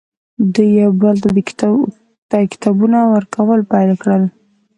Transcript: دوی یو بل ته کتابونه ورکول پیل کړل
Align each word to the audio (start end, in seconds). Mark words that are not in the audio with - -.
دوی 0.53 0.69
یو 0.81 0.91
بل 1.01 1.15
ته 2.29 2.37
کتابونه 2.53 2.99
ورکول 3.13 3.59
پیل 3.71 3.91
کړل 4.01 4.23